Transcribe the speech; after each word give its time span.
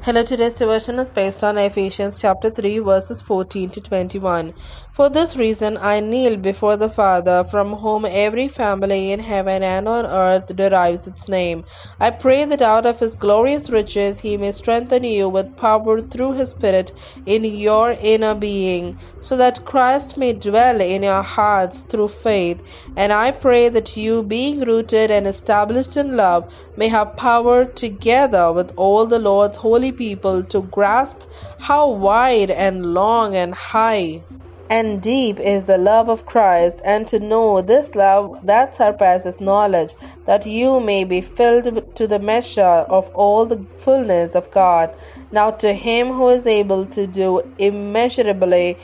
Hello, 0.00 0.22
today's 0.22 0.54
devotion 0.54 0.96
is 1.00 1.08
based 1.08 1.42
on 1.42 1.58
Ephesians 1.58 2.20
chapter 2.20 2.50
3, 2.50 2.78
verses 2.78 3.20
14 3.20 3.68
to 3.70 3.80
21. 3.80 4.54
For 4.92 5.10
this 5.10 5.36
reason, 5.36 5.76
I 5.76 5.98
kneel 5.98 6.36
before 6.36 6.76
the 6.76 6.88
Father, 6.88 7.42
from 7.42 7.72
whom 7.74 8.04
every 8.04 8.46
family 8.46 9.10
in 9.10 9.18
heaven 9.18 9.64
and 9.64 9.88
on 9.88 10.06
earth 10.06 10.54
derives 10.54 11.08
its 11.08 11.28
name. 11.28 11.64
I 11.98 12.10
pray 12.10 12.44
that 12.44 12.62
out 12.62 12.86
of 12.86 13.00
his 13.00 13.16
glorious 13.16 13.70
riches 13.70 14.20
he 14.20 14.36
may 14.36 14.52
strengthen 14.52 15.02
you 15.02 15.28
with 15.28 15.56
power 15.56 16.00
through 16.00 16.34
his 16.34 16.50
Spirit 16.50 16.92
in 17.26 17.44
your 17.44 17.90
inner 17.90 18.36
being, 18.36 18.98
so 19.20 19.36
that 19.36 19.64
Christ 19.64 20.16
may 20.16 20.32
dwell 20.32 20.80
in 20.80 21.02
your 21.02 21.22
hearts 21.22 21.80
through 21.80 22.08
faith. 22.08 22.62
And 22.96 23.12
I 23.12 23.32
pray 23.32 23.68
that 23.68 23.96
you, 23.96 24.22
being 24.22 24.60
rooted 24.60 25.10
and 25.10 25.26
established 25.26 25.96
in 25.96 26.16
love, 26.16 26.52
may 26.76 26.86
have 26.86 27.16
power 27.16 27.64
together 27.64 28.52
with 28.52 28.72
all 28.76 29.04
the 29.04 29.18
Lord's 29.18 29.58
holy 29.58 29.87
people 29.92 30.44
to 30.44 30.62
grasp 30.62 31.22
how 31.58 31.90
wide 31.90 32.50
and 32.50 32.94
long 32.94 33.34
and 33.34 33.54
high 33.54 34.22
and 34.70 35.00
deep 35.00 35.40
is 35.40 35.66
the 35.66 35.78
love 35.78 36.08
of 36.08 36.26
Christ, 36.26 36.82
and 36.84 37.06
to 37.06 37.18
know 37.18 37.62
this 37.62 37.94
love 37.94 38.44
that 38.44 38.74
surpasses 38.74 39.40
knowledge, 39.40 39.94
that 40.26 40.46
you 40.46 40.80
may 40.80 41.04
be 41.04 41.20
filled 41.20 41.94
to 41.94 42.06
the 42.06 42.18
measure 42.18 42.62
of 42.62 43.08
all 43.14 43.46
the 43.46 43.64
fullness 43.78 44.34
of 44.34 44.50
God. 44.50 44.94
Now, 45.32 45.52
to 45.52 45.72
Him 45.72 46.08
who 46.08 46.28
is 46.28 46.46
able 46.46 46.84
to 46.86 47.06
do 47.06 47.50
immeasurably 47.58 48.76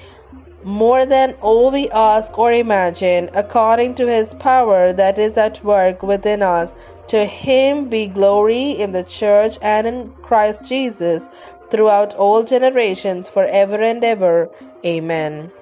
more 0.64 1.06
than 1.06 1.34
all 1.40 1.70
we 1.70 1.90
ask 1.90 2.38
or 2.38 2.52
imagine, 2.52 3.30
according 3.34 3.94
to 3.96 4.06
his 4.06 4.34
power 4.34 4.92
that 4.92 5.18
is 5.18 5.36
at 5.36 5.62
work 5.62 6.02
within 6.02 6.42
us. 6.42 6.74
To 7.08 7.26
him 7.26 7.88
be 7.88 8.06
glory 8.06 8.70
in 8.70 8.92
the 8.92 9.04
church 9.04 9.58
and 9.60 9.86
in 9.86 10.10
Christ 10.22 10.64
Jesus 10.64 11.28
throughout 11.70 12.14
all 12.14 12.44
generations, 12.44 13.28
forever 13.28 13.80
and 13.82 14.02
ever. 14.02 14.50
Amen. 14.84 15.52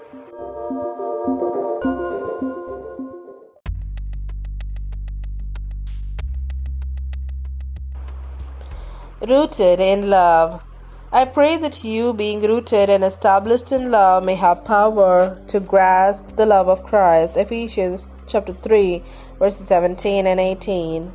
Rooted 9.20 9.78
in 9.78 10.10
love. 10.10 10.64
I 11.14 11.26
pray 11.26 11.58
that 11.58 11.84
you, 11.84 12.14
being 12.14 12.40
rooted 12.40 12.88
and 12.88 13.04
established 13.04 13.70
in 13.70 13.90
love, 13.90 14.24
may 14.24 14.34
have 14.36 14.64
power 14.64 15.38
to 15.48 15.60
grasp 15.60 16.36
the 16.36 16.46
love 16.46 16.68
of 16.68 16.84
Christ. 16.84 17.36
Ephesians 17.36 18.08
chapter 18.26 18.54
3, 18.54 19.02
verses 19.38 19.66
17 19.66 20.26
and 20.26 20.40
18. 20.40 21.12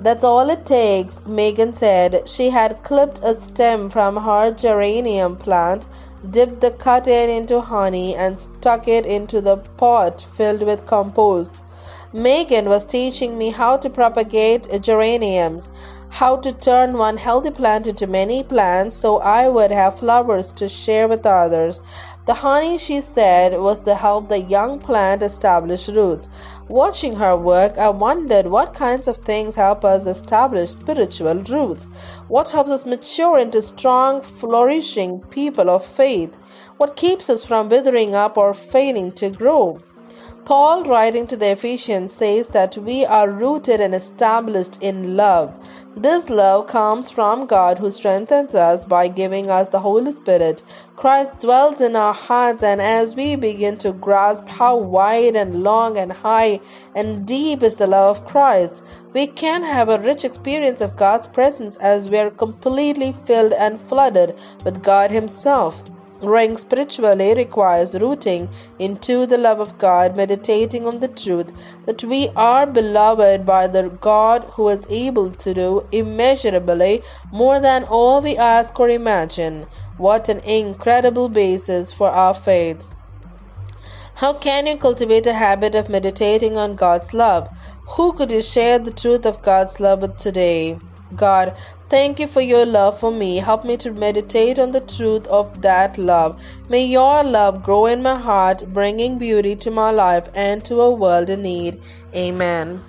That's 0.00 0.22
all 0.22 0.50
it 0.50 0.66
takes, 0.66 1.24
Megan 1.24 1.72
said. 1.72 2.28
She 2.28 2.50
had 2.50 2.82
clipped 2.82 3.20
a 3.24 3.32
stem 3.32 3.88
from 3.88 4.18
her 4.18 4.52
geranium 4.52 5.38
plant, 5.38 5.88
dipped 6.30 6.60
the 6.60 6.70
cut 6.70 7.08
end 7.08 7.32
into 7.32 7.62
honey, 7.62 8.14
and 8.14 8.38
stuck 8.38 8.86
it 8.86 9.06
into 9.06 9.40
the 9.40 9.56
pot 9.56 10.20
filled 10.20 10.62
with 10.62 10.84
compost. 10.84 11.64
Megan 12.12 12.68
was 12.68 12.84
teaching 12.84 13.38
me 13.38 13.50
how 13.50 13.76
to 13.76 13.88
propagate 13.88 14.82
geraniums, 14.82 15.68
how 16.10 16.36
to 16.36 16.52
turn 16.52 16.98
one 16.98 17.16
healthy 17.16 17.50
plant 17.50 17.86
into 17.86 18.06
many 18.06 18.42
plants 18.42 18.98
so 18.98 19.18
I 19.18 19.48
would 19.48 19.70
have 19.70 19.98
flowers 19.98 20.52
to 20.52 20.68
share 20.68 21.08
with 21.08 21.24
others. 21.24 21.80
The 22.24 22.34
honey, 22.34 22.78
she 22.78 23.00
said, 23.00 23.58
was 23.58 23.80
to 23.80 23.96
help 23.96 24.28
the 24.28 24.38
young 24.38 24.78
plant 24.78 25.22
establish 25.22 25.88
roots. 25.88 26.28
Watching 26.68 27.16
her 27.16 27.36
work, 27.36 27.78
I 27.78 27.88
wondered 27.88 28.46
what 28.46 28.74
kinds 28.74 29.08
of 29.08 29.16
things 29.16 29.56
help 29.56 29.84
us 29.84 30.06
establish 30.06 30.70
spiritual 30.70 31.42
roots. 31.42 31.86
What 32.28 32.50
helps 32.50 32.70
us 32.70 32.86
mature 32.86 33.38
into 33.38 33.60
strong, 33.60 34.22
flourishing 34.22 35.22
people 35.30 35.68
of 35.68 35.84
faith? 35.84 36.36
What 36.76 36.94
keeps 36.94 37.28
us 37.28 37.42
from 37.42 37.68
withering 37.68 38.14
up 38.14 38.36
or 38.36 38.54
failing 38.54 39.12
to 39.12 39.30
grow? 39.30 39.80
Paul, 40.44 40.82
writing 40.82 41.28
to 41.28 41.36
the 41.36 41.52
Ephesians, 41.52 42.12
says 42.12 42.48
that 42.48 42.76
we 42.76 43.04
are 43.06 43.30
rooted 43.30 43.80
and 43.80 43.94
established 43.94 44.76
in 44.82 45.16
love. 45.16 45.54
This 45.96 46.28
love 46.28 46.66
comes 46.66 47.10
from 47.10 47.46
God 47.46 47.78
who 47.78 47.92
strengthens 47.92 48.56
us 48.56 48.84
by 48.84 49.06
giving 49.06 49.48
us 49.48 49.68
the 49.68 49.78
Holy 49.78 50.10
Spirit. 50.10 50.64
Christ 50.96 51.38
dwells 51.38 51.80
in 51.80 51.94
our 51.94 52.12
hearts, 52.12 52.64
and 52.64 52.82
as 52.82 53.14
we 53.14 53.36
begin 53.36 53.76
to 53.78 53.92
grasp 53.92 54.48
how 54.48 54.76
wide 54.76 55.36
and 55.36 55.62
long 55.62 55.96
and 55.96 56.12
high 56.12 56.58
and 56.92 57.24
deep 57.24 57.62
is 57.62 57.76
the 57.76 57.86
love 57.86 58.16
of 58.16 58.24
Christ, 58.26 58.82
we 59.12 59.28
can 59.28 59.62
have 59.62 59.88
a 59.88 60.00
rich 60.00 60.24
experience 60.24 60.80
of 60.80 60.96
God's 60.96 61.28
presence 61.28 61.76
as 61.76 62.10
we 62.10 62.18
are 62.18 62.30
completely 62.30 63.12
filled 63.12 63.52
and 63.52 63.80
flooded 63.80 64.36
with 64.64 64.82
God 64.82 65.12
Himself. 65.12 65.84
Growing 66.22 66.56
spiritually 66.56 67.34
requires 67.34 67.96
rooting 67.96 68.48
into 68.78 69.26
the 69.26 69.36
love 69.36 69.58
of 69.58 69.76
God, 69.76 70.16
meditating 70.16 70.86
on 70.86 71.00
the 71.00 71.08
truth 71.08 71.50
that 71.84 72.04
we 72.04 72.28
are 72.36 72.64
beloved 72.64 73.44
by 73.44 73.66
the 73.66 73.88
God 73.88 74.44
who 74.52 74.68
is 74.68 74.86
able 74.88 75.32
to 75.32 75.52
do 75.52 75.84
immeasurably 75.90 77.02
more 77.32 77.58
than 77.58 77.82
all 77.82 78.22
we 78.22 78.36
ask 78.36 78.78
or 78.78 78.88
imagine. 78.88 79.66
What 79.96 80.28
an 80.28 80.38
incredible 80.40 81.28
basis 81.28 81.92
for 81.92 82.08
our 82.10 82.34
faith! 82.34 82.80
How 84.22 84.32
can 84.32 84.68
you 84.68 84.76
cultivate 84.76 85.26
a 85.26 85.34
habit 85.34 85.74
of 85.74 85.88
meditating 85.88 86.56
on 86.56 86.76
God's 86.76 87.12
love? 87.12 87.48
Who 87.96 88.12
could 88.12 88.30
you 88.30 88.42
share 88.42 88.78
the 88.78 88.92
truth 88.92 89.26
of 89.26 89.42
God's 89.42 89.80
love 89.80 90.02
with 90.02 90.18
today? 90.18 90.78
God, 91.16 91.56
thank 91.88 92.18
you 92.18 92.26
for 92.26 92.40
your 92.40 92.64
love 92.64 93.00
for 93.00 93.10
me. 93.10 93.36
Help 93.38 93.64
me 93.64 93.76
to 93.78 93.90
meditate 93.92 94.58
on 94.58 94.72
the 94.72 94.80
truth 94.80 95.26
of 95.26 95.62
that 95.62 95.98
love. 95.98 96.40
May 96.68 96.84
your 96.84 97.22
love 97.24 97.62
grow 97.62 97.86
in 97.86 98.02
my 98.02 98.18
heart, 98.18 98.72
bringing 98.72 99.18
beauty 99.18 99.56
to 99.56 99.70
my 99.70 99.90
life 99.90 100.28
and 100.34 100.64
to 100.64 100.80
a 100.80 100.90
world 100.90 101.30
in 101.30 101.42
need. 101.42 101.80
Amen. 102.14 102.82